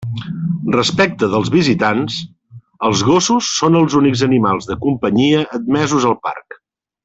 [0.75, 2.15] Respecte dels visitants,
[2.89, 6.61] els gossos són els únics animals de companyia admesos al parc.